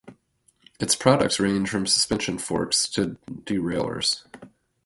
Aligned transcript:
Its 0.79 0.95
products 0.95 1.39
range 1.39 1.69
from 1.69 1.85
suspension 1.85 2.39
forks 2.39 2.89
to 2.89 3.19
derailleurs. 3.45 4.25